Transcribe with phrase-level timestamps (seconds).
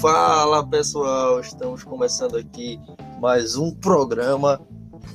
[0.00, 2.80] Fala pessoal, estamos começando aqui
[3.20, 4.58] mais um programa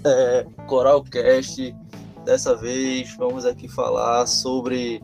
[0.06, 1.76] é, Coralcast.
[2.24, 5.02] Dessa vez vamos aqui falar sobre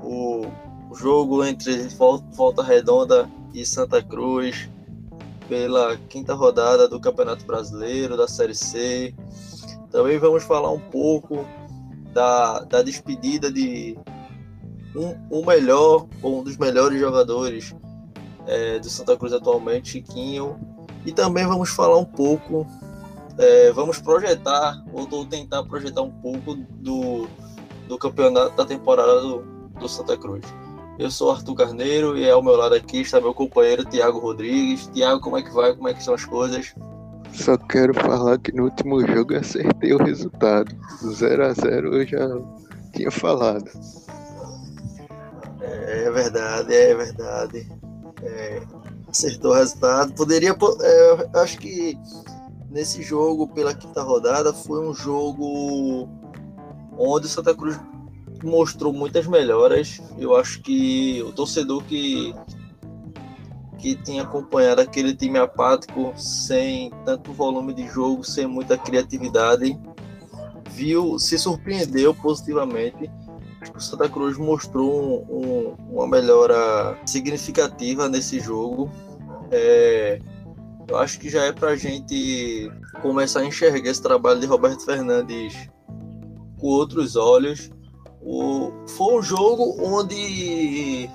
[0.00, 0.46] o
[0.94, 1.88] jogo entre
[2.36, 4.70] Volta Redonda e Santa Cruz
[5.48, 9.12] pela quinta rodada do Campeonato Brasileiro da Série C.
[9.90, 11.44] Também vamos falar um pouco
[12.12, 13.98] da, da despedida de
[14.94, 17.74] um, um melhor, ou um dos melhores jogadores
[18.46, 20.58] é, do Santa Cruz atualmente, Chiquinho.
[21.04, 22.66] E também vamos falar um pouco,
[23.38, 27.28] é, vamos projetar, ou tentar projetar um pouco do,
[27.86, 29.42] do campeonato da temporada do,
[29.78, 30.44] do Santa Cruz.
[30.98, 34.86] Eu sou Arthur Carneiro e ao meu lado aqui está meu companheiro Tiago Rodrigues.
[34.94, 35.74] Tiago, como é que vai?
[35.74, 36.74] Como é que são as coisas?
[37.32, 40.74] Só quero falar que no último jogo eu acertei o resultado.
[41.04, 42.26] 0 a 0 eu já
[42.94, 43.70] tinha falado.
[45.60, 47.68] É verdade, é verdade.
[48.26, 48.62] É,
[49.08, 50.12] acertou o resultado.
[50.12, 50.56] Poderia.
[50.82, 51.98] É, acho que
[52.70, 56.08] nesse jogo, pela quinta rodada, foi um jogo
[56.98, 57.78] onde o Santa Cruz
[58.42, 60.00] mostrou muitas melhoras.
[60.18, 62.34] Eu acho que o torcedor que
[63.78, 69.78] que tinha acompanhado aquele time apático, sem tanto volume de jogo, sem muita criatividade,
[70.70, 73.10] viu, se surpreendeu positivamente.
[73.74, 78.90] O Santa Cruz mostrou um, um, uma melhora significativa nesse jogo.
[79.50, 80.18] É,
[80.88, 82.70] eu acho que já é para a gente
[83.02, 85.68] começar a enxergar esse trabalho de Roberto Fernandes
[86.58, 87.70] com outros olhos.
[88.22, 91.08] O, foi um jogo onde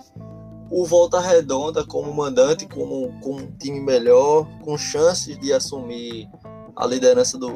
[0.70, 6.30] o Volta Redonda, como mandante, com um time melhor, com chances de assumir
[6.76, 7.52] a liderança do,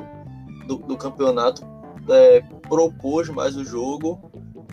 [0.68, 1.66] do, do campeonato,
[2.10, 4.20] é, propôs mais o jogo,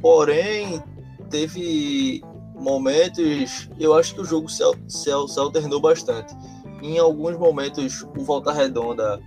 [0.02, 0.82] porém
[1.30, 2.22] teve
[2.54, 6.34] momentos, eu acho que o jogo se, se, se alternou bastante.
[6.82, 9.20] Em alguns momentos, o Volta Redonda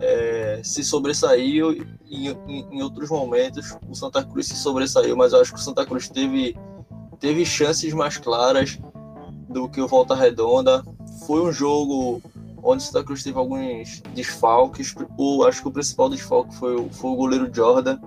[0.00, 1.72] é, se sobressaiu
[2.04, 5.62] e em, em, outros momentos o Santa Cruz se sobressaiu, mas eu acho que o
[5.62, 6.56] Santa Cruz teve,
[7.18, 8.78] teve chances mais claras
[9.48, 10.84] do que o Volta Redonda.
[11.26, 12.20] Foi um jogo
[12.62, 14.94] onde o Santa Cruz teve alguns desfalques.
[15.16, 17.98] O, acho que o principal desfalque foi, foi o goleiro Jordan,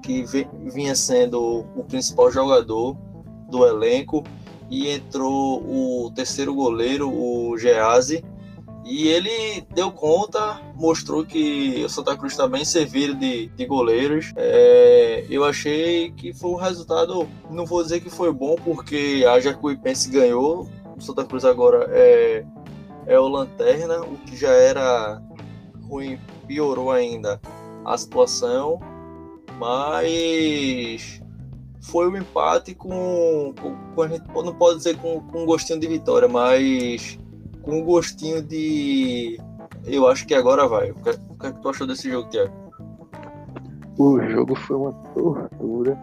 [0.00, 0.24] que
[0.72, 2.96] vinha sendo o principal jogador
[3.48, 4.24] do elenco,
[4.70, 8.24] e entrou o terceiro goleiro, o Geazi,
[8.84, 14.32] e ele deu conta, mostrou que o Santa Cruz está bem servido de, de goleiros.
[14.36, 19.38] É, eu achei que foi um resultado, não vou dizer que foi bom, porque a
[19.38, 20.68] Jacuipense ganhou.
[20.96, 22.44] O Santa Cruz agora é,
[23.06, 25.22] é o Lanterna, o que já era
[25.82, 27.40] ruim, piorou ainda
[27.84, 28.80] a situação.
[29.60, 31.20] Mas
[31.82, 33.54] foi um empate com,
[33.94, 37.18] com, a gente não pode dizer com, com um gostinho de vitória, mas
[37.62, 39.38] com um gostinho de.
[39.84, 40.92] Eu acho que agora vai.
[40.92, 42.54] O que, o que, é que tu achou desse jogo, Tiago?
[43.98, 45.98] O jogo foi uma tortura.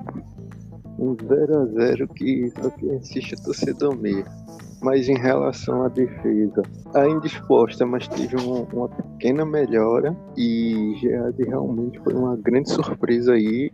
[1.00, 4.25] Um 0x0 que só quem assiste é torcedor mesmo.
[4.81, 6.62] Mas em relação à defesa,
[6.94, 10.16] ainda exposta, mas teve uma, uma pequena melhora.
[10.36, 13.72] E Gerard realmente foi uma grande surpresa aí.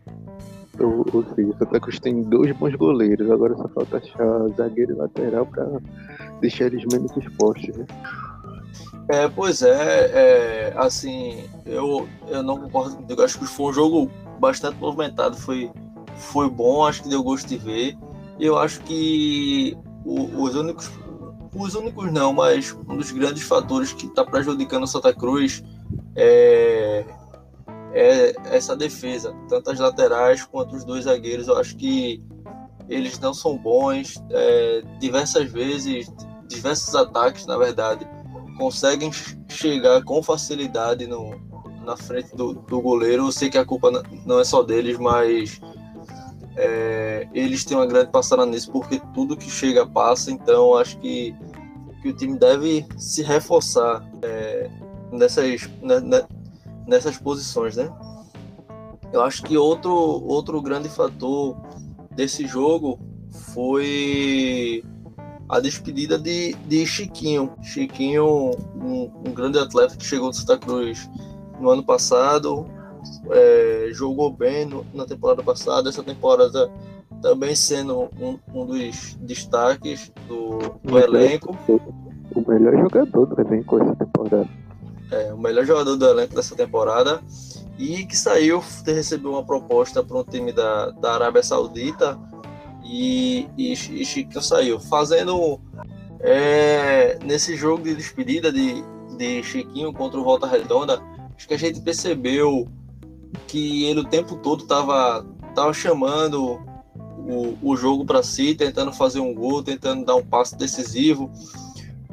[0.79, 4.93] Ou, ou seja, o Santa Cruz tem dois bons goleiros, agora só falta achar zagueiro
[4.93, 5.69] e lateral para
[6.41, 7.85] deixar eles menos expostos, né?
[9.09, 14.11] É, pois é, é, assim, eu, eu não concordo contigo, acho que foi um jogo
[14.39, 15.69] bastante movimentado, foi,
[16.15, 17.97] foi bom, acho que deu gosto de ver.
[18.39, 20.89] Eu acho que o, os únicos,
[21.55, 25.63] os únicos não, mas um dos grandes fatores que está prejudicando o Santa Cruz
[26.15, 27.05] é,
[27.93, 31.47] é essa defesa, tanto as laterais quanto os dois zagueiros.
[31.47, 32.23] Eu acho que
[32.89, 34.21] eles não são bons.
[34.29, 36.11] É, diversas vezes
[36.47, 38.07] diversos ataques, na verdade,
[38.57, 39.11] conseguem
[39.47, 41.35] chegar com facilidade no,
[41.83, 43.27] na frente do, do goleiro.
[43.27, 43.91] Eu sei que a culpa
[44.25, 45.59] não é só deles, mas
[46.55, 50.31] é, eles têm uma grande passada nisso, porque tudo que chega passa.
[50.31, 51.35] Então, acho que,
[52.01, 54.69] que o time deve se reforçar é,
[55.11, 56.23] nessas, né, né,
[56.87, 57.91] nessas posições, né?
[59.11, 61.55] Eu acho que outro, outro grande fator
[62.11, 62.99] desse jogo
[63.53, 64.83] foi
[65.47, 67.51] a despedida de, de Chiquinho.
[67.61, 71.07] Chiquinho, um, um grande atleta que chegou do Santa Cruz
[71.59, 72.65] no ano passado,
[73.31, 76.69] é, jogou bem no, na temporada passada, essa temporada
[77.21, 81.57] também sendo um, um dos destaques do, do elenco.
[82.35, 84.49] O melhor jogador do elenco essa temporada.
[85.11, 87.21] É, o melhor jogador do elenco dessa temporada
[87.77, 92.19] e que saiu, recebeu uma proposta para um time da, da Arábia Saudita
[92.83, 95.59] e, e, e Chiquinho saiu, fazendo
[96.25, 98.81] É, nesse jogo de despedida de,
[99.17, 101.01] de Chiquinho contra o Volta Redonda,
[101.35, 102.65] acho que a gente percebeu
[103.47, 105.25] que ele o tempo todo estava
[105.55, 106.59] tava chamando
[107.17, 111.31] o, o jogo para si, tentando fazer um gol, tentando dar um passo decisivo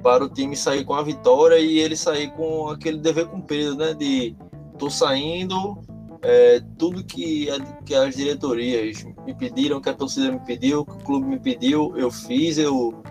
[0.02, 3.94] para o time sair com a vitória e ele sair com aquele dever cumprido, né?
[3.94, 4.34] De
[4.78, 5.78] tô saindo,
[6.22, 10.93] é, tudo que, a, que as diretorias me pediram, que a torcida me pediu, que
[10.93, 13.02] o clube me pediu, eu fiz, eu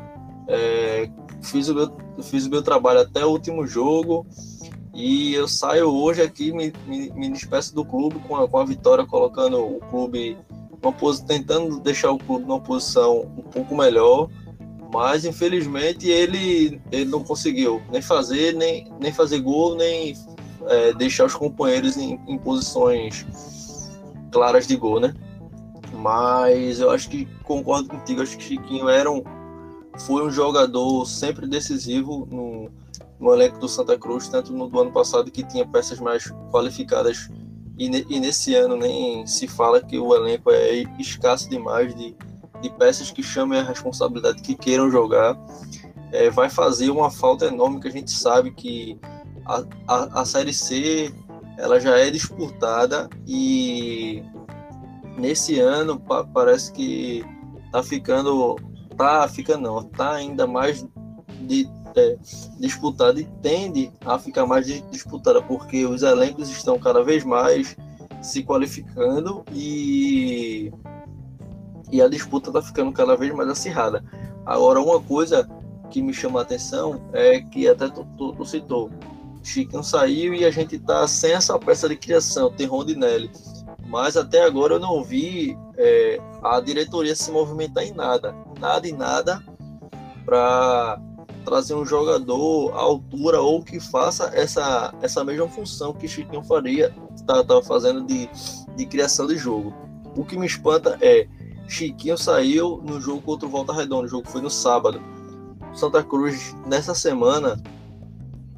[0.47, 1.09] é,
[1.41, 1.91] fiz, o meu,
[2.23, 4.25] fiz o meu trabalho até o último jogo
[4.99, 8.65] e eu saio hoje aqui, me, me, me despeço do clube com a, com a
[8.65, 10.37] vitória, colocando o clube,
[10.81, 14.29] uma, tentando deixar o clube numa posição um pouco melhor,
[14.93, 20.13] mas infelizmente ele, ele não conseguiu nem fazer, nem, nem fazer gol, nem
[20.67, 23.25] é, deixar os companheiros em, em posições
[24.33, 25.13] claras de gol, né?
[25.93, 29.23] Mas eu acho que concordo contigo, acho que Chiquinho era um,
[29.97, 32.69] foi um jogador sempre decisivo no,
[33.19, 37.29] no elenco do Santa Cruz, tanto no do ano passado que tinha peças mais qualificadas
[37.79, 42.15] e, ne, e nesse ano nem se fala que o elenco é escasso demais de,
[42.61, 45.37] de peças que chamem a responsabilidade, que queiram jogar.
[46.11, 48.99] É, vai fazer uma falta enorme que a gente sabe que
[49.45, 51.13] a, a, a Série C
[51.57, 54.23] ela já é disputada e
[55.17, 57.23] nesse ano pa, parece que
[57.71, 58.55] tá ficando
[58.97, 60.87] tá ficando não tá ainda mais
[61.41, 61.69] de,
[61.99, 62.17] é,
[62.59, 67.75] disputada e tende a ficar mais disputada porque os elencos estão cada vez mais
[68.21, 70.71] se qualificando e
[71.91, 74.03] e a disputa está ficando cada vez mais acirrada.
[74.45, 75.49] Agora uma coisa
[75.89, 78.91] que me chama a atenção é que até tu, tu, tu citou
[79.43, 83.31] Chiquinho saiu e a gente tá sem essa peça de criação, tem Rondinelli.
[83.87, 88.91] Mas até agora eu não vi é, a diretoria se movimentar em nada, nada e
[88.91, 89.43] nada,
[90.25, 91.01] para
[91.49, 96.93] trazer um jogador à altura ou que faça essa, essa mesma função que Chiquinho faria,
[97.15, 98.29] estava tá, fazendo de,
[98.75, 99.73] de criação de jogo.
[100.15, 101.27] O que me espanta é
[101.67, 105.01] Chiquinho saiu no jogo contra o Volta Redonda, o jogo foi no sábado.
[105.73, 107.59] Santa Cruz, nessa semana,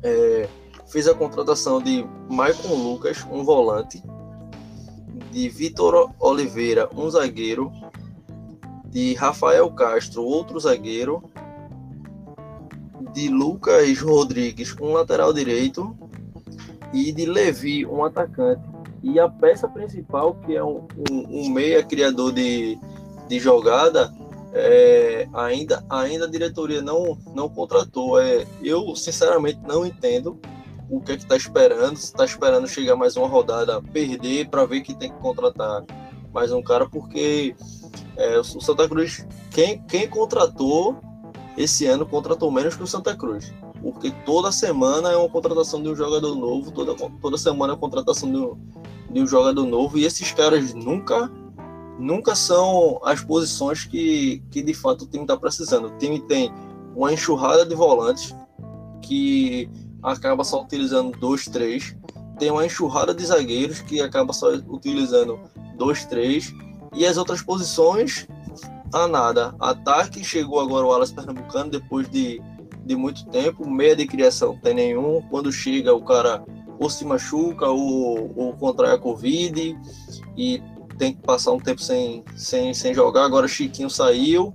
[0.04, 0.50] é,
[0.90, 4.04] fez a contratação de Maicon Lucas, um volante,
[5.32, 7.72] de Vitor Oliveira, um zagueiro,
[8.90, 11.31] de Rafael Castro, outro zagueiro,
[13.13, 15.96] de Lucas Rodrigues, um lateral direito,
[16.94, 18.62] e de Levi, um atacante.
[19.04, 22.78] E a peça principal, que é um, um, um meia criador de,
[23.28, 24.13] de jogada,
[24.54, 28.22] é, ainda, ainda a diretoria não, não contratou.
[28.22, 30.40] É, eu, sinceramente, não entendo
[30.90, 34.66] o que é que está esperando, se está esperando chegar mais uma rodada, perder para
[34.66, 35.84] ver que tem que contratar
[36.34, 37.56] mais um cara, porque
[38.18, 41.00] é, o Santa Cruz, quem, quem contratou
[41.57, 43.53] esse ano, contratou menos que o Santa Cruz.
[43.81, 47.80] Porque toda semana é uma contratação de um jogador novo, toda, toda semana é uma
[47.80, 48.57] contratação de um,
[49.12, 51.30] de um jogador novo, e esses caras nunca
[52.00, 55.88] nunca são as posições que, que de fato o time está precisando.
[55.88, 56.51] O time tem
[56.95, 58.36] uma enxurrada de volantes
[59.01, 59.69] que
[60.01, 61.95] acaba só utilizando dois, três.
[62.39, 65.39] Tem uma enxurrada de zagueiros que acaba só utilizando
[65.77, 66.54] dois, três.
[66.94, 68.27] E as outras posições,
[68.94, 69.56] a nada.
[69.60, 72.42] Ataque chegou agora o Alas Pernambucano depois de,
[72.86, 73.69] de muito tempo.
[73.69, 75.21] Meia de criação tem nenhum.
[75.30, 76.44] Quando chega, o cara
[76.80, 79.78] ou se machuca ou, ou contrai a Covid
[80.36, 80.62] e
[80.98, 83.26] tem que passar um tempo sem, sem, sem jogar.
[83.26, 84.54] Agora Chiquinho saiu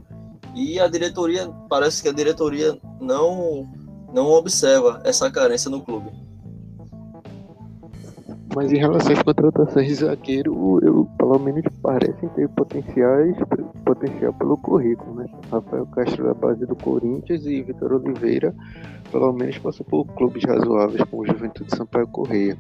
[0.55, 3.69] e a diretoria, parece que a diretoria não
[4.13, 6.11] não observa essa carência no clube.
[8.55, 13.37] Mas em relação às contratações de zagueiro, eu, pelo menos parecem ter potenciais,
[13.87, 15.27] potencial pelo currículo, né?
[15.51, 18.53] Rafael Castro da base do Corinthians e Vitor Oliveira,
[19.13, 22.59] pelo menos passou por clubes razoáveis como o Juventude Sampaio Correia.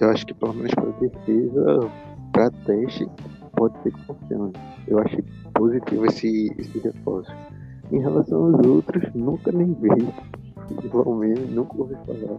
[0.00, 1.90] Eu acho que pelo menos para defesa,
[2.32, 3.08] para teste,
[3.56, 4.52] pode ser que funcione.
[4.86, 5.24] Eu achei
[5.54, 7.32] positivo esse, esse reforço.
[7.90, 9.88] Em relação aos outros, nunca nem vi
[10.84, 12.38] igualmente, nunca ouvi falar.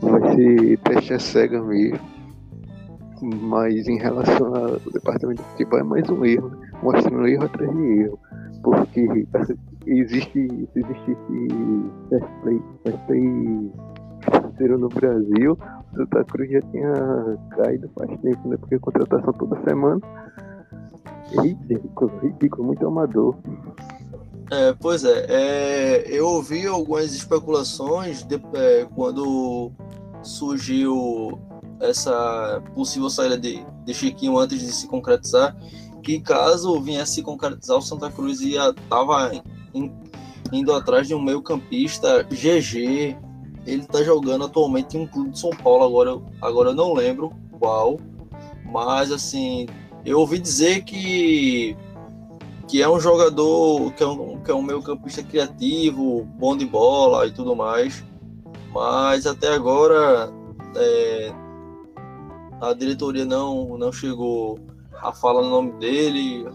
[0.00, 2.00] Vai ser teste cega mesmo.
[3.22, 6.59] Mas em relação ao departamento de futebol é mais um erro, né?
[6.82, 8.18] Mostrando erro atrás de erro.
[8.62, 9.26] Porque
[9.86, 11.48] existe, se existisse
[12.08, 12.62] fair play,
[13.06, 13.72] play
[14.24, 15.58] financeiro no Brasil,
[15.92, 16.92] o Santa Cruz já tinha
[17.56, 18.56] caído faz tempo, né?
[18.58, 20.00] Porque contratação toda semana
[21.38, 23.36] ridículo, ridículo, muito amador.
[24.50, 29.70] É, pois é, é, eu ouvi algumas especulações de, é, quando
[30.22, 31.38] surgiu
[31.80, 35.56] essa possível saída de, de Chiquinho antes de se concretizar,
[36.00, 39.30] que caso viesse se concretizar, o Santa Cruz ia tava
[40.52, 43.16] indo atrás de um meio campista GG.
[43.66, 47.32] Ele está jogando atualmente em um clube de São Paulo, agora, agora eu não lembro
[47.58, 47.98] qual.
[48.64, 49.66] Mas assim,
[50.04, 51.76] eu ouvi dizer que
[52.68, 56.64] que é um jogador que é um, que é um meio campista criativo, bom de
[56.64, 58.04] bola e tudo mais.
[58.72, 60.32] Mas até agora
[60.76, 61.32] é,
[62.60, 64.58] a diretoria não, não chegou
[65.02, 66.46] a falar no nome dele.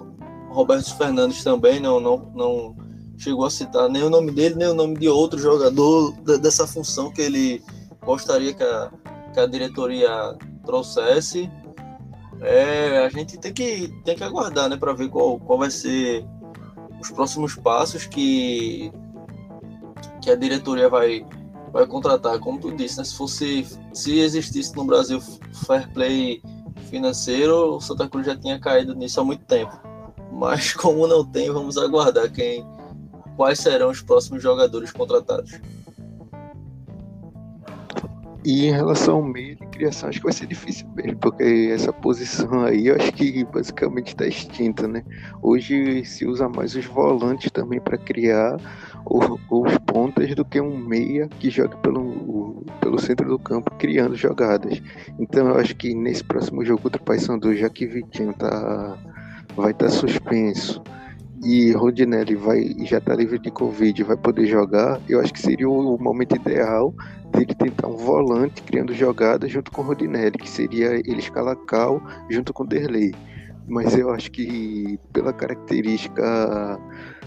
[0.50, 2.76] Roberto Fernandes também não, não, não
[3.18, 7.12] chegou a citar nem o nome dele, nem o nome de outro jogador dessa função
[7.12, 7.64] que ele
[8.06, 8.92] gostaria que a,
[9.34, 10.10] que a diretoria
[10.66, 11.50] trouxesse.
[12.42, 16.26] É, a gente tem que, tem que aguardar né, para ver qual, qual vai ser
[17.00, 18.92] os próximos passos que,
[20.22, 21.26] que a diretoria vai,
[21.72, 22.40] vai contratar.
[22.40, 25.22] Como tu disse, né, se fosse se existisse no Brasil
[25.66, 26.42] fair play
[26.86, 29.78] financeiro, o Santa Cruz já tinha caído nisso há muito tempo.
[30.32, 32.66] Mas como não tem, vamos aguardar quem
[33.36, 35.60] quais serão os próximos jogadores contratados.
[38.46, 41.92] E em relação ao meio de criação, acho que vai ser difícil mesmo, porque essa
[41.92, 45.04] posição aí eu acho que basicamente está extinta, né?
[45.42, 48.58] Hoje se usa mais os volantes também para criar
[49.04, 54.80] os pontas do que um meia que joga pelo, pelo centro do campo criando jogadas.
[55.18, 58.96] Então eu acho que nesse próximo jogo contra o Paysandu, já que Vitinho tá,
[59.56, 60.84] vai estar tá suspenso
[61.46, 65.70] e Rodinelli vai já está livre de Covid vai poder jogar, eu acho que seria
[65.70, 66.92] o momento ideal
[67.32, 72.52] dele tentar um volante criando jogadas junto com Rodinelli, que seria ele escalar Cal junto
[72.52, 73.14] com Derlei.
[73.68, 76.80] Mas eu acho que pela característica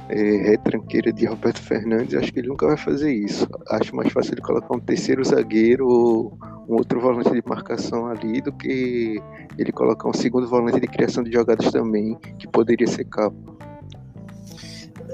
[0.09, 3.47] é, retranqueira de Roberto Fernandes, acho que ele nunca vai fazer isso.
[3.69, 8.41] Acho mais fácil ele colocar um terceiro zagueiro ou um outro volante de marcação ali
[8.41, 9.21] do que
[9.57, 13.33] ele colocar um segundo volante de criação de jogadas também, que poderia ser Cal.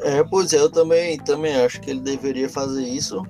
[0.03, 3.23] É, pois é, eu também, também acho que ele deveria fazer isso.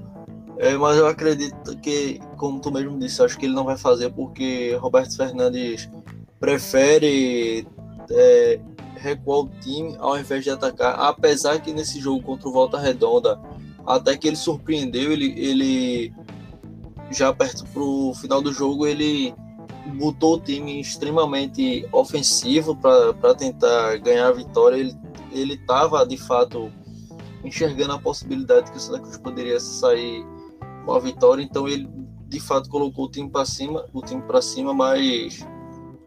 [0.59, 4.11] É, mas eu acredito que, como tu mesmo disse, acho que ele não vai fazer
[4.12, 5.88] porque Roberto Fernandes
[6.38, 7.66] prefere
[8.11, 8.61] é,
[8.97, 10.99] recuar o time ao invés de atacar.
[10.99, 13.38] Apesar que nesse jogo contra o Volta Redonda,
[13.87, 16.12] até que ele surpreendeu, ele, ele
[17.11, 19.35] já perto pro final do jogo, ele
[19.99, 24.76] botou o time extremamente ofensivo para tentar ganhar a vitória.
[24.76, 24.97] Ele
[25.35, 26.71] ele estava de fato
[27.45, 30.25] enxergando a possibilidade que o Santa Cruz poderia sair
[30.85, 31.88] com a vitória, então ele
[32.29, 35.47] de fato colocou o time para cima, o time para cima, mas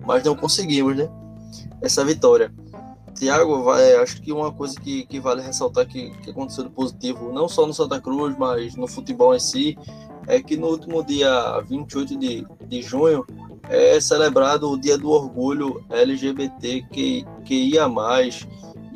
[0.05, 1.10] mas não conseguimos, né?
[1.81, 2.51] Essa vitória.
[3.13, 7.34] Tiago, vai, acho que uma coisa que, que vale ressaltar que, que aconteceu de positivo,
[7.34, 9.77] não só no Santa Cruz, mas no futebol em si,
[10.27, 13.25] é que no último dia 28 de, de junho
[13.69, 16.86] é celebrado o Dia do Orgulho LGBT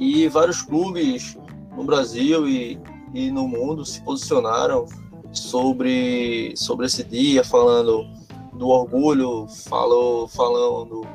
[0.02, 1.38] e vários clubes
[1.78, 2.80] no Brasil e,
[3.14, 4.88] e no mundo se posicionaram
[5.32, 8.08] sobre, sobre esse dia, falando
[8.52, 11.06] do orgulho, falou, falando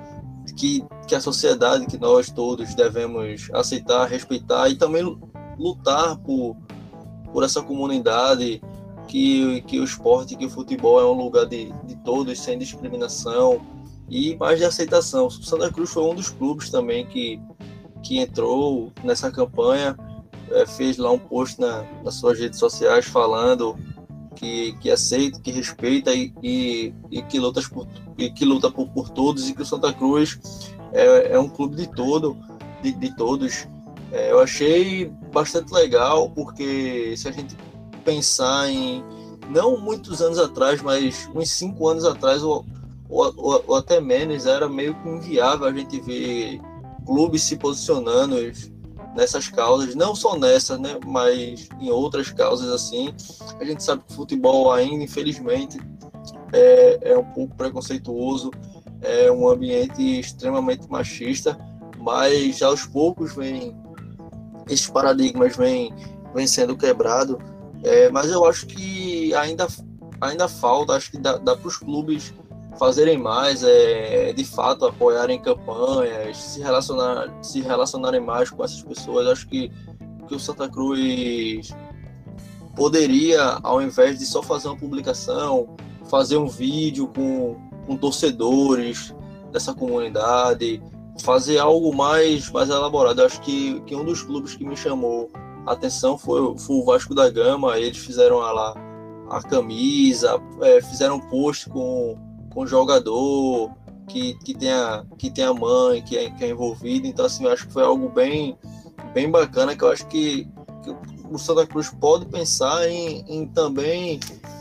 [0.57, 5.19] que, que a sociedade, que nós todos devemos aceitar, respeitar e também
[5.59, 6.57] lutar por,
[7.33, 8.63] por essa comunidade,
[9.09, 13.61] que, que o esporte, que o futebol é um lugar de, de todos, sem discriminação
[14.09, 15.27] e mais de aceitação.
[15.27, 17.41] O Santa Cruz foi um dos clubes também que
[18.07, 19.97] que entrou nessa campanha
[20.51, 23.77] é, fez lá um post na, nas suas redes sociais falando
[24.37, 28.89] que, que aceita, que respeita e, e, e que, luta por, e que luta por,
[28.89, 30.39] por todos e que o Santa Cruz
[30.93, 32.37] é, é um clube de todo,
[32.81, 33.67] de, de todos.
[34.13, 37.57] É, eu achei bastante legal porque se a gente
[38.05, 39.03] pensar em
[39.51, 42.65] não muitos anos atrás, mas uns cinco anos atrás ou,
[43.09, 46.61] ou, ou, ou até menos era meio que inviável a gente ver
[47.07, 48.37] clubes se posicionando
[49.15, 53.15] nessas causas, não só nessa, né, mas em outras causas assim.
[53.59, 55.79] A gente sabe que o futebol ainda, infelizmente,
[56.53, 58.51] é, é um pouco preconceituoso,
[59.01, 61.59] é um ambiente extremamente machista,
[61.99, 63.75] mas aos poucos vem
[64.69, 65.93] esses paradigmas vêm
[66.35, 67.39] vem sendo quebrado.
[67.83, 69.67] É, mas eu acho que ainda
[70.21, 72.35] ainda falta, acho que dá, dá para os clubes
[72.79, 79.27] fazerem mais, é, de fato apoiarem campanhas, se, relacionar, se relacionarem mais com essas pessoas.
[79.27, 79.71] Acho que,
[80.29, 81.71] que o Santa Cruz
[82.75, 85.77] poderia, ao invés de só fazer uma publicação,
[86.09, 87.57] fazer um vídeo com,
[87.87, 89.15] com torcedores
[89.51, 90.83] dessa comunidade,
[91.23, 93.23] fazer algo mais, mais elaborado.
[93.23, 95.31] acho que, que um dos clubes que me chamou
[95.67, 97.79] a atenção foi, foi o Vasco da Gama.
[97.79, 98.75] Eles fizeram lá
[99.31, 102.17] a camisa, é, fizeram um post com
[102.57, 103.71] com jogador
[104.09, 107.07] que, que, tenha, que tenha mãe, que é, que é envolvido.
[107.07, 108.57] Então, assim, eu acho que foi algo bem,
[109.13, 110.49] bem bacana, que eu acho que,
[110.83, 110.97] que
[111.31, 114.19] o Santa Cruz pode pensar em, em também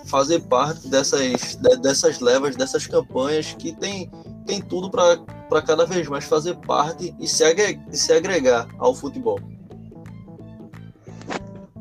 [0.08, 4.12] fazer parte dessas, dessas levas, dessas campanhas que tem,
[4.46, 9.40] tem tudo para cada vez mais fazer parte e se, agregar, se agregar ao futebol.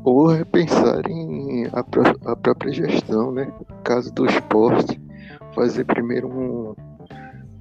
[0.05, 1.83] Ou repensar em a,
[2.31, 3.51] a própria gestão, né?
[3.83, 5.03] Caso do esporte,
[5.53, 6.75] fazer primeiro um,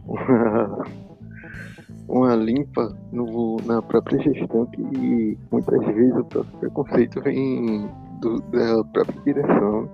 [0.06, 0.86] uma,
[2.08, 7.88] uma limpa no, na própria gestão que muitas vezes o próprio preconceito vem
[8.20, 9.88] do, da própria direção.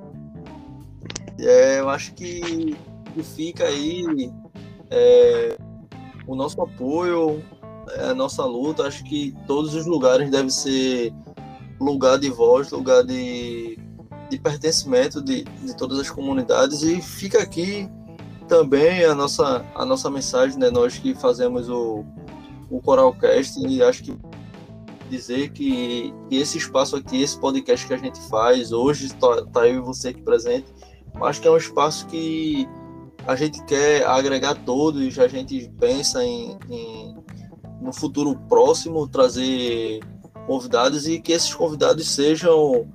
[1.39, 2.77] É, eu acho que,
[3.35, 4.31] fica aí
[4.91, 5.57] é,
[6.27, 7.43] o nosso apoio,
[7.91, 8.87] é, a nossa luta.
[8.87, 11.13] Acho que todos os lugares devem ser
[11.81, 13.79] lugar de voz, lugar de,
[14.31, 16.83] de pertencimento de, de todas as comunidades.
[16.83, 17.91] E fica aqui
[18.49, 20.71] também a nossa, a nossa mensagem, né?
[20.71, 22.05] Nós que fazemos o,
[22.71, 24.17] o Coralcast, e acho que
[25.11, 29.69] dizer que, que, esse espaço aqui, esse podcast que a gente faz, hoje está tá
[29.69, 30.67] eu e você aqui presente,
[31.23, 32.69] acho que é um espaço que
[33.27, 37.17] a gente quer agregar todos, a gente pensa em, em
[37.81, 40.01] no futuro próximo trazer
[40.47, 42.89] convidados e que esses convidados sejam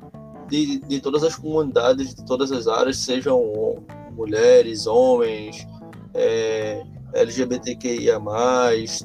[0.50, 5.68] de, de todas as comunidades, de todas as áreas, sejam mulheres, homens,
[6.14, 6.84] é,
[7.14, 8.20] LGBTQIA,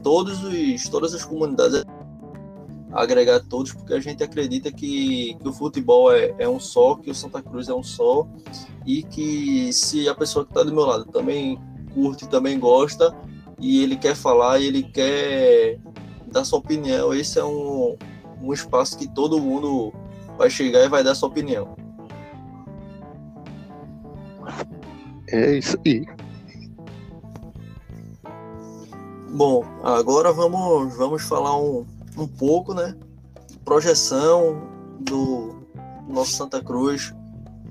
[0.03, 1.85] todos os, todas as comunidades
[2.93, 7.11] agregar todos, porque a gente acredita que, que o futebol é, é um só, que
[7.11, 8.27] o Santa Cruz é um só,
[8.85, 11.59] e que se a pessoa que está do meu lado também
[11.95, 13.15] curte, também gosta,
[13.59, 15.79] e ele quer falar, ele quer
[16.27, 17.97] dar sua opinião, esse é um,
[18.43, 19.93] um espaço que todo mundo
[20.41, 21.77] vai chegar e vai dar sua opinião.
[25.29, 26.07] É isso aí.
[29.29, 31.85] Bom, agora vamos, vamos falar um,
[32.17, 32.97] um pouco, né?
[33.67, 34.67] Projeção
[35.01, 35.63] do
[36.09, 37.15] nosso Santa Cruz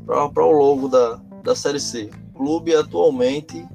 [0.05, 2.11] para o logo da, da Série C.
[2.35, 3.67] O clube atualmente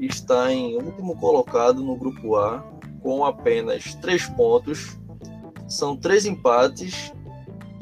[0.00, 2.58] está em último colocado no Grupo A,
[3.00, 4.98] com apenas três pontos.
[5.68, 7.14] São três empates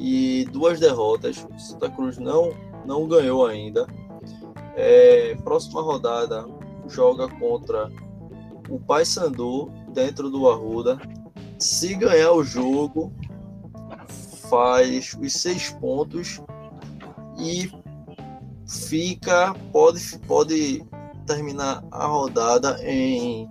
[0.03, 1.47] e duas derrotas.
[1.57, 2.53] Santa Cruz não,
[2.85, 3.87] não ganhou ainda.
[4.75, 6.45] É, próxima rodada
[6.89, 7.89] joga contra
[8.69, 10.99] o Paysandu dentro do Arruda.
[11.57, 13.13] Se ganhar o jogo,
[14.51, 16.43] faz os seis pontos
[17.39, 17.71] e
[18.67, 20.85] fica pode pode
[21.27, 23.49] terminar a rodada em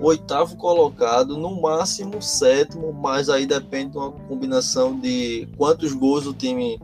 [0.00, 6.32] oitavo colocado, no máximo sétimo, mas aí depende de uma combinação de quantos gols o
[6.32, 6.80] time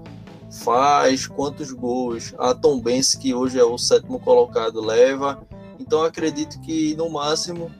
[0.62, 5.42] faz, quantos gols a Tombense, que hoje é o sétimo colocado, leva.
[5.78, 7.70] Então acredito que no máximo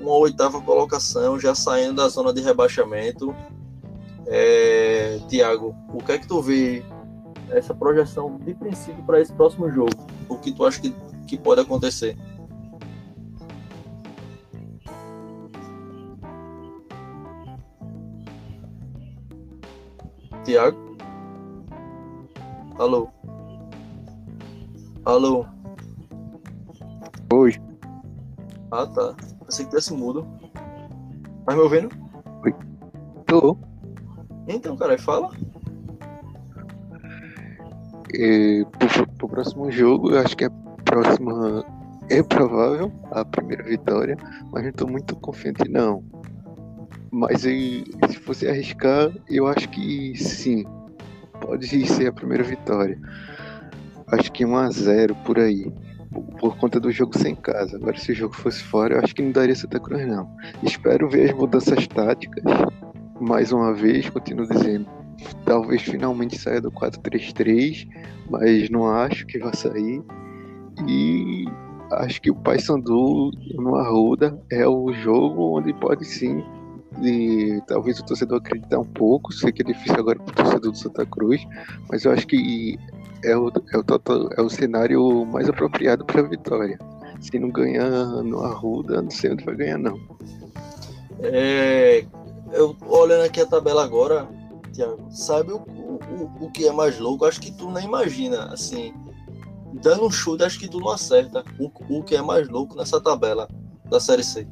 [0.00, 3.34] uma oitava colocação, já saindo da zona de rebaixamento.
[4.26, 6.82] É, Tiago, o que é que tu vê
[7.50, 10.06] essa projeção de princípio para esse próximo jogo?
[10.28, 10.94] O que tu acha que,
[11.26, 12.16] que pode acontecer?
[20.46, 20.78] Tiago?
[22.78, 23.08] Alô?
[25.04, 25.44] Alô?
[27.32, 27.52] Oi.
[28.70, 29.16] Ah, tá.
[29.44, 30.24] Pensei que tivesse mudo.
[31.44, 31.88] Tá me ouvindo?
[32.44, 32.54] Oi.
[33.26, 33.58] Tô.
[34.46, 35.30] Então, cara, fala.
[38.14, 40.50] É, pro, pro próximo jogo, eu acho que a
[40.84, 41.64] próxima
[42.08, 44.16] é provável a primeira vitória,
[44.52, 46.04] mas não estou muito confiante não.
[47.10, 47.84] Mas se
[48.24, 50.64] fosse arriscar, eu acho que sim
[51.40, 52.98] pode ser a primeira vitória.
[54.08, 55.72] Acho que 1 a 0 por aí.
[56.38, 57.76] Por conta do jogo sem casa.
[57.76, 60.28] Agora, se o jogo fosse fora, eu acho que não daria Santa Cruz, não.
[60.62, 62.42] Espero ver as mudanças táticas.
[63.20, 64.86] Mais uma vez, continuo dizendo.
[65.44, 67.88] Talvez finalmente saia do 4-3-3,
[68.30, 70.02] mas não acho que vai sair.
[70.86, 71.46] E
[71.92, 76.44] acho que o Paysandu no Arruda é o jogo onde pode sim
[77.00, 79.32] de talvez o torcedor acreditar um pouco.
[79.32, 81.46] Sei que é difícil agora para o torcedor do Santa Cruz,
[81.90, 82.78] mas eu acho que
[83.24, 83.84] é o, é o,
[84.36, 86.78] é o cenário mais apropriado para a vitória.
[87.20, 87.88] Se não ganhar
[88.22, 89.98] no Arruda, não sei onde vai ganhar, não.
[91.20, 92.04] É,
[92.52, 94.28] eu olhando aqui a tabela agora,
[94.72, 97.24] Thiago, sabe o, o, o que é mais louco?
[97.24, 98.92] Acho que tu nem imagina, assim,
[99.82, 103.00] dando um chute, acho que tu não acerta o, o que é mais louco nessa
[103.00, 103.48] tabela
[103.88, 104.46] da Série C.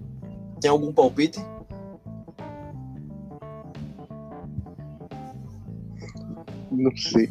[0.61, 1.39] Tem algum palpite?
[6.77, 7.31] Não sei.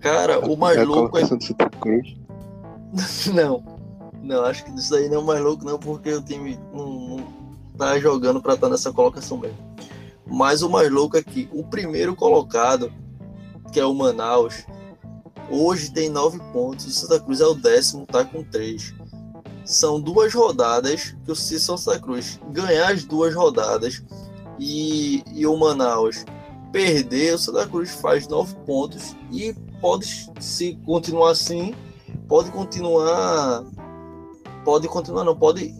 [0.00, 1.22] Cara, o mais é louco é.
[3.32, 3.62] não,
[4.22, 6.86] não, acho que isso aí não é o mais louco, não, porque o time não,
[6.86, 7.26] não
[7.76, 9.58] tá jogando pra estar nessa colocação mesmo.
[10.26, 12.92] Mas o mais louco é que o primeiro colocado,
[13.72, 14.64] que é o Manaus,
[15.50, 16.86] hoje tem nove pontos.
[16.86, 18.94] O Santa Cruz é o décimo, tá com três.
[19.64, 24.02] São duas rodadas que o Santa Cruz ganhar as duas rodadas
[24.58, 26.24] e, e o Manaus
[26.72, 31.74] perder, o Santa Cruz faz nove pontos e pode, se continuar assim,
[32.28, 33.64] pode continuar.
[34.64, 35.74] Pode continuar, não, pode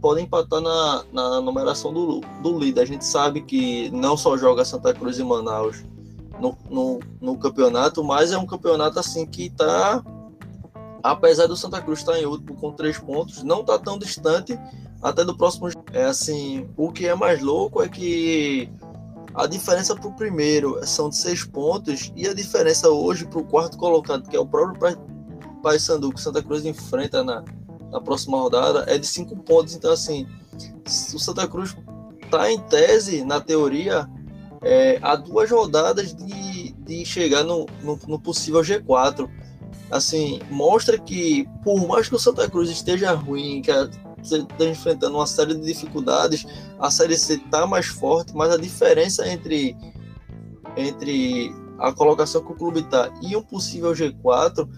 [0.00, 2.82] podem empatar na, na numeração do, do líder.
[2.82, 5.84] A gente sabe que não só joga Santa Cruz e Manaus
[6.40, 10.02] no, no, no campeonato, mas é um campeonato assim que está,
[11.02, 14.58] apesar do Santa Cruz estar tá em último com três pontos, não está tão distante
[15.02, 15.68] até do próximo.
[15.92, 18.70] É assim, o que é mais louco é que
[19.38, 23.44] a diferença para o primeiro são de seis pontos e a diferença hoje para o
[23.44, 24.98] quarto colocado, que é o próprio
[25.62, 27.44] Paysandu que Santa Cruz enfrenta na,
[27.90, 29.74] na próxima rodada é de cinco pontos.
[29.74, 30.26] Então, assim,
[31.14, 31.76] o Santa Cruz
[32.22, 34.08] está em tese, na teoria,
[34.60, 39.28] é, a duas rodadas de, de chegar no, no, no, possível G4.
[39.88, 43.70] Assim, mostra que, por mais que o Santa Cruz esteja ruim, que
[44.36, 46.46] esteja enfrentando uma série de dificuldades,
[46.78, 49.76] a Série C está mais forte, mas a diferença entre,
[50.76, 54.68] entre a colocação que o clube está e um possível G4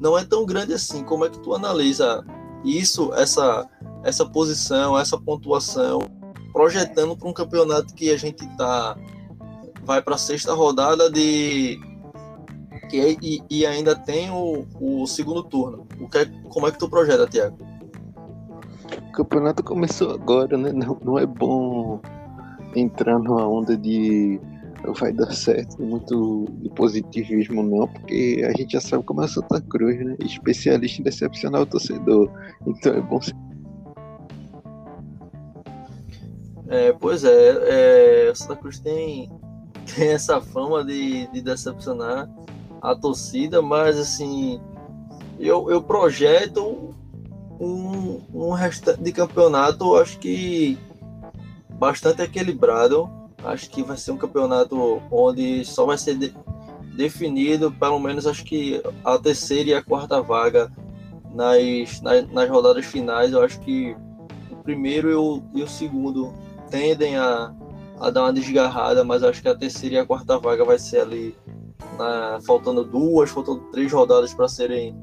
[0.00, 1.04] não é tão grande assim.
[1.04, 2.24] Como é que tu analisa
[2.64, 3.68] isso, essa,
[4.04, 6.00] essa posição, essa pontuação,
[6.52, 8.96] projetando para um campeonato que a gente tá
[9.84, 11.80] vai para a sexta rodada de
[12.90, 15.86] que é, e, e, ainda tem o, o segundo turno.
[16.00, 17.58] O que é, como é que tu projeta, Tiago?
[19.18, 20.70] O campeonato começou agora, né?
[20.72, 22.00] Não, não é bom
[22.76, 24.40] entrar numa onda de
[24.96, 29.28] vai dar certo, muito de positivismo não, porque a gente já sabe como é a
[29.28, 30.16] Santa Cruz, né?
[30.20, 32.30] Especialista em decepcionar o torcedor.
[32.64, 33.34] Então é bom ser.
[36.68, 39.28] É, pois é, é, Santa Cruz tem,
[39.96, 42.30] tem essa fama de, de decepcionar
[42.80, 44.60] a torcida, mas assim,
[45.40, 46.94] eu, eu projeto
[47.60, 50.78] um, um restante de campeonato, acho que
[51.78, 56.34] bastante equilibrado Acho que vai ser um campeonato onde só vai ser de,
[56.96, 60.72] definido, pelo menos acho que a terceira e a quarta vaga
[61.32, 63.32] nas, nas, nas rodadas finais.
[63.32, 63.96] Eu acho que
[64.50, 66.34] o primeiro e o, e o segundo
[66.68, 67.54] tendem a,
[68.00, 71.00] a dar uma desgarrada, mas acho que a terceira e a quarta vaga vai ser
[71.00, 71.36] ali
[71.96, 74.96] na, faltando duas, faltando três rodadas para serem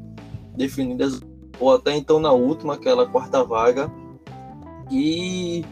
[0.58, 1.22] definidas,
[1.60, 3.92] ou até então na última, aquela quarta vaga.
[4.92, 5.66] E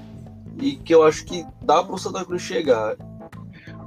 [0.60, 2.96] e que eu acho que dá para o Santa Cruz chegar.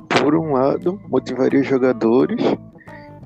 [0.09, 2.41] Por um lado, motivaria os jogadores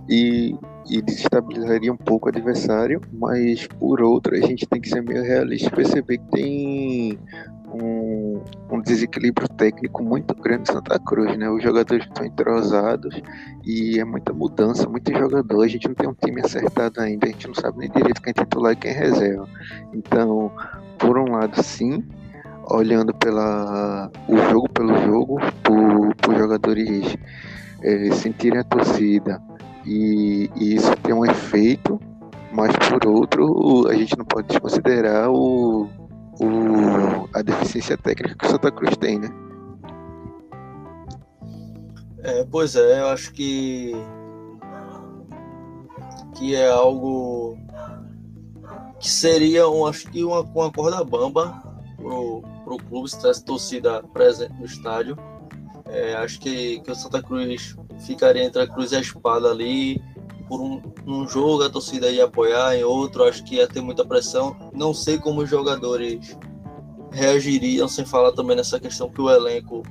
[0.09, 0.57] e,
[0.89, 5.23] e desestabilizaria um pouco o adversário, mas por outro, a gente tem que ser meio
[5.23, 7.19] realista e perceber que tem
[7.73, 8.00] um,
[8.71, 11.49] um, desequilíbrio técnico muito grande em Santa Cruz, né?
[11.51, 13.21] Os jogadores estão entrosados
[13.65, 15.63] e é muita mudança, muito jogador.
[15.63, 18.31] A gente não tem um time acertado ainda, a gente não sabe nem direito quem
[18.31, 19.49] é titular e quem é reserva.
[19.93, 20.53] Então,
[20.99, 22.05] por um lado, sim,
[22.71, 27.17] olhando pela o jogo pelo jogo, por, por jogadores
[27.83, 29.43] é, sentirem a torcida
[29.85, 31.99] e, e, isso tem um efeito,
[32.53, 35.89] mas por outro a gente não pode desconsiderar o,
[36.39, 39.29] o, a deficiência técnica que o Santa Cruz tem, né?
[42.23, 43.95] É, pois é, eu acho que
[46.37, 47.59] que é algo
[48.99, 51.63] que seria um, acho que uma, uma corda bamba
[51.97, 55.19] pro, pro clube se tivesse torcida presente no estádio.
[55.87, 60.03] É, acho que, que o Santa Cruz ficaria entre a Cruz e a Espada ali.
[60.49, 64.05] Por um, um jogo a torcida ia apoiar, em outro acho que ia ter muita
[64.05, 64.57] pressão.
[64.75, 66.37] Não sei como os jogadores
[67.11, 69.83] reagiriam, sem falar também nessa questão que o elenco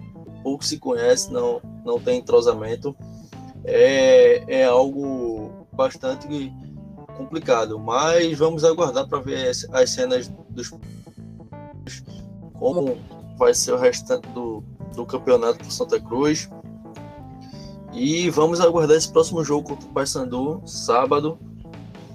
[0.44, 2.96] pouco se conhece, não, não tem entrosamento.
[3.64, 6.54] É, é algo bastante
[7.18, 10.72] complicado, mas vamos aguardar para ver as, as cenas dos
[12.58, 12.98] como
[13.38, 14.64] vai ser o restante do,
[14.96, 16.50] do campeonato para Santa Cruz.
[17.94, 21.40] E vamos aguardar esse próximo jogo contra o Paysandu, sábado,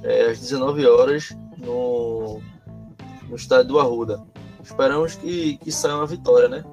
[0.03, 2.41] é, às 19 horas, no,
[3.29, 4.23] no estádio do Arruda.
[4.65, 6.65] Esperamos que, que saia uma vitória, né?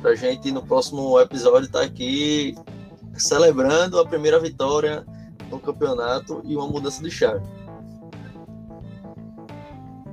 [0.00, 2.54] Pra gente no próximo episódio estar tá aqui
[3.14, 5.04] celebrando a primeira vitória
[5.50, 7.44] no campeonato e uma mudança de chave.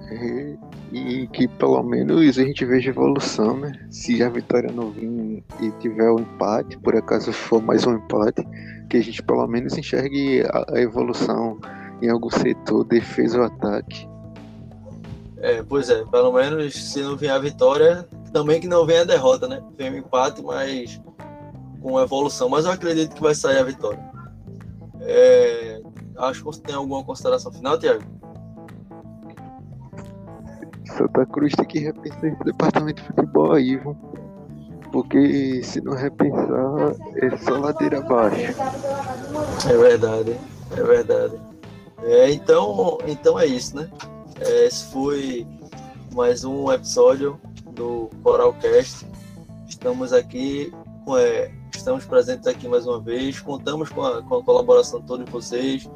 [0.10, 0.58] É,
[0.92, 3.72] e que pelo menos a gente veja evolução, né?
[3.92, 8.44] Se a vitória não vir e tiver um empate, por acaso for mais um empate,
[8.90, 11.60] que a gente pelo menos enxergue a, a evolução
[12.02, 14.10] em algum setor, defesa ou ataque.
[15.40, 19.06] É, pois é, pelo menos se não vier a vitória, também que não venha a
[19.06, 19.62] derrota, né?
[19.78, 21.00] Vem o empate, mas
[21.82, 24.04] com evolução, mas eu acredito que vai sair a vitória.
[25.02, 25.82] É,
[26.18, 28.04] acho que você tem alguma consideração final, Tiago?
[30.86, 33.96] Santa Cruz tem que repensar esse departamento de futebol aí, viu?
[34.92, 38.56] Porque se não repensar, é só ladeira abaixo.
[39.70, 40.36] É verdade,
[40.76, 41.36] é verdade.
[42.04, 43.90] É, então, então é isso, né?
[44.40, 45.48] É, esse foi
[46.14, 47.40] mais um episódio
[47.74, 49.06] do Coralcast.
[49.68, 50.72] Estamos aqui,
[51.18, 53.40] é, estamos presentes aqui mais uma vez.
[53.40, 55.90] Contamos com a, com a colaboração de todos vocês.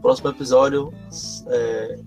[0.00, 0.92] Próximo episódio,
[1.48, 1.98] é,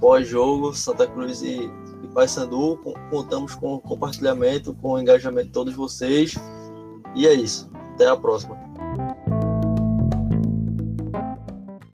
[0.00, 1.70] pós-jogo, Santa Cruz e,
[2.02, 2.78] e Paysandu.
[3.10, 6.34] Contamos com o compartilhamento, com o engajamento de todos vocês.
[7.14, 7.70] E é isso.
[7.94, 8.61] Até a próxima.